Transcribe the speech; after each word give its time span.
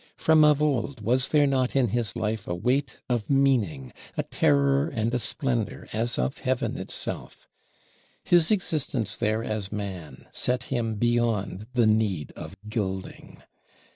From 0.17 0.43
of 0.43 0.63
old 0.63 1.01
was 1.01 1.27
there 1.27 1.45
not 1.45 1.75
in 1.75 1.89
his 1.89 2.15
life 2.15 2.47
a 2.47 2.55
weight 2.55 3.01
of 3.07 3.29
meaning, 3.29 3.93
a 4.17 4.23
terror 4.23 4.87
and 4.87 5.13
a 5.13 5.19
splendor 5.19 5.87
as 5.93 6.17
of 6.17 6.39
Heaven 6.39 6.75
itself? 6.75 7.47
His 8.23 8.49
existence 8.49 9.15
there 9.15 9.43
as 9.43 9.71
man 9.71 10.25
set 10.31 10.63
him 10.73 10.95
beyond 10.95 11.67
the 11.73 11.85
need 11.85 12.31
of 12.31 12.55
gilding. 12.67 13.43